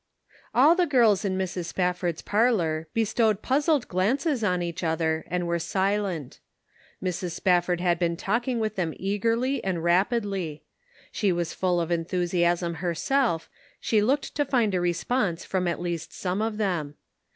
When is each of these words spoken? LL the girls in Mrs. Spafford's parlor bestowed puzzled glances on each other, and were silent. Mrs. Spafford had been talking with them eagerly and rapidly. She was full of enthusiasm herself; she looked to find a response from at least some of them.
LL 0.55 0.73
the 0.73 0.87
girls 0.87 1.23
in 1.23 1.37
Mrs. 1.37 1.65
Spafford's 1.65 2.23
parlor 2.23 2.87
bestowed 2.91 3.43
puzzled 3.43 3.87
glances 3.87 4.43
on 4.43 4.63
each 4.63 4.83
other, 4.83 5.23
and 5.27 5.45
were 5.45 5.59
silent. 5.59 6.39
Mrs. 7.03 7.33
Spafford 7.33 7.79
had 7.79 7.99
been 7.99 8.17
talking 8.17 8.57
with 8.59 8.75
them 8.77 8.95
eagerly 8.97 9.63
and 9.63 9.83
rapidly. 9.83 10.63
She 11.11 11.31
was 11.31 11.53
full 11.53 11.79
of 11.79 11.91
enthusiasm 11.91 12.73
herself; 12.81 13.47
she 13.79 14.01
looked 14.01 14.33
to 14.33 14.43
find 14.43 14.73
a 14.73 14.81
response 14.81 15.45
from 15.45 15.67
at 15.67 15.79
least 15.79 16.13
some 16.19 16.41
of 16.41 16.57
them. 16.57 16.95